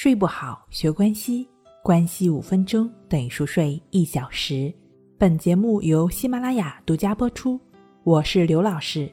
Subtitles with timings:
[0.00, 1.48] 睡不好，学关西，
[1.82, 4.72] 关系五分钟等于熟睡一小时。
[5.18, 7.58] 本节目由喜马拉雅独家播出，
[8.04, 9.10] 我是刘老师。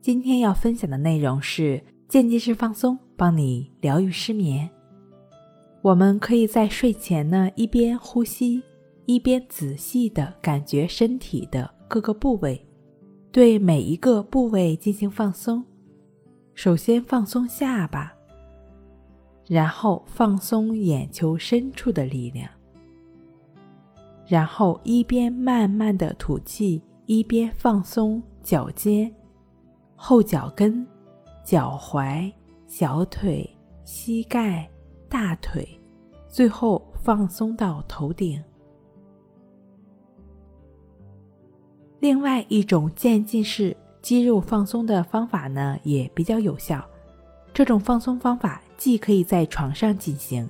[0.00, 4.68] 今天要分享的内容是渐进式放松，帮你疗愈失眠。
[5.82, 8.60] 我们可以在睡前呢，一边呼吸，
[9.04, 12.60] 一边仔细的感觉身体的各个部位，
[13.30, 15.64] 对每一个部位进行放松。
[16.54, 18.15] 首先放松下巴。
[19.48, 22.48] 然后放松眼球深处的力量，
[24.26, 29.14] 然后一边慢慢的吐气，一边放松脚尖、
[29.94, 30.84] 后脚跟、
[31.44, 32.32] 脚踝、
[32.66, 33.48] 小腿、
[33.84, 34.68] 膝盖、
[35.08, 35.68] 大腿，
[36.28, 38.42] 最后放松到头顶。
[42.00, 46.84] 另外一种渐进式肌肉放松的方法呢，也比较有效。
[47.56, 48.60] 这种放松方法。
[48.76, 50.46] 既可以在床上进行，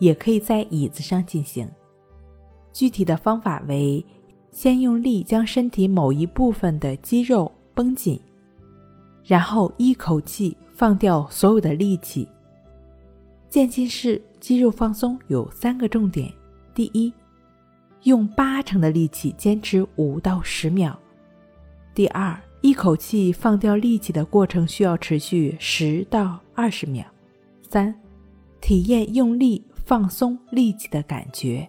[0.00, 1.70] 也可以在椅子上进行。
[2.72, 4.04] 具体的方法为：
[4.50, 8.20] 先用力将身体某一部分的肌肉绷紧，
[9.24, 12.26] 然后一口气放掉所有的力气。
[13.48, 16.28] 渐进式肌肉放松有三个重点：
[16.74, 17.12] 第一，
[18.02, 20.90] 用八成的力气坚持五到十秒；
[21.94, 27.04] 第二，一口气放掉力气的过程需要持续十到二十秒。
[27.62, 27.94] 三，
[28.60, 31.66] 体验用力放松力气的感觉。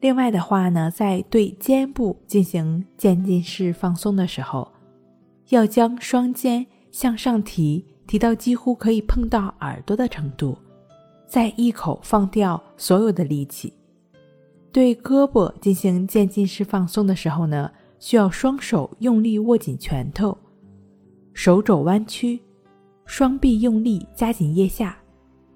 [0.00, 4.70] 另外的话呢，在对肩部进行渐进式放松的时候，
[5.48, 10.58] 要将双肩向上提，提到几乎可以碰到耳朵的程度，
[11.26, 13.72] 再一口放掉所有的力气。
[14.70, 17.70] 对胳膊进行渐进式放松的时候呢，
[18.04, 20.36] 需要双手用力握紧拳头，
[21.32, 22.38] 手肘弯曲。
[23.06, 24.94] 双臂用力夹紧腋下，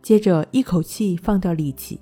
[0.00, 2.00] 接着一口气放掉力气，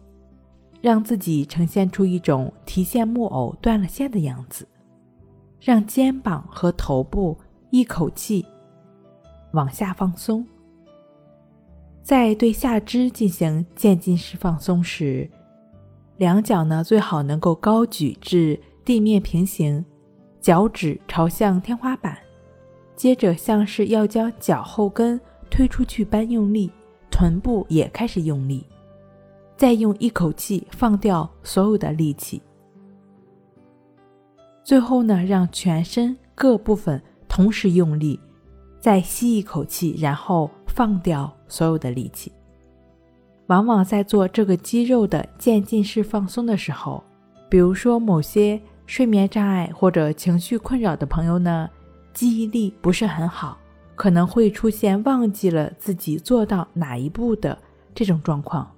[0.82, 4.68] 让自己呈现出一种提线木偶断了线的样子。
[5.60, 7.34] 让肩膀和头部
[7.70, 8.44] 一口气
[9.54, 10.46] 往下放松。
[12.02, 15.27] 在对下肢进行渐进式放松时，
[16.18, 19.83] 两脚呢最好能够高举至地面平行，
[20.44, 22.18] 脚趾朝向天花板。
[22.94, 25.18] 接着像是要将脚后跟。
[25.50, 26.68] 推出去般用力，
[27.12, 28.66] 臀部也开始用力，
[29.56, 32.42] 再用一口气放掉所有的力气。
[34.64, 38.18] 最后呢，让全身各部分同时用力，
[38.80, 42.33] 再吸一口气，然后放掉所有的力气。
[43.46, 47.00] 往往在做这个肌肉的渐进式放松的时候，
[47.48, 51.68] 比如说某些睡眠障碍或者情绪困扰的朋友呢，
[52.12, 53.58] 记忆力不是很好。
[53.96, 57.56] 可能会出现忘记了自己做到哪一步的
[57.95, 58.68] 这种状况，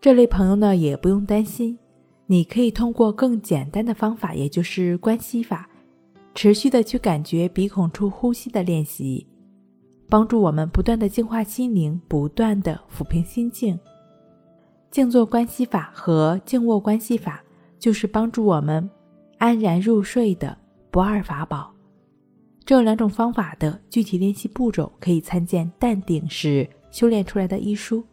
[0.00, 1.78] 这类朋友呢也不用担心，
[2.26, 5.70] 你可以通过更简单的方法，也就是关系法，
[6.34, 9.24] 持续的去感觉鼻孔处呼吸的练习，
[10.08, 13.78] 帮助我们不断的净化心灵，不断的抚平心境。
[14.90, 17.40] 静坐关系法和静卧关系法
[17.78, 18.90] 就是帮助我们
[19.40, 20.56] 安然入睡的
[20.90, 21.74] 不二法宝。
[22.62, 28.04] 这两种方法的具体练习步骤，可以参见《淡定是修炼出来的》医书。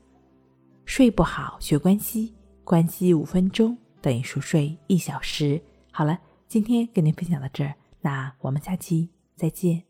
[0.85, 2.33] 睡不好，学关西，
[2.63, 5.61] 关西五分钟等于熟睡一小时。
[5.91, 6.17] 好了，
[6.47, 9.86] 今天跟您分享到这儿，那我们下期再见。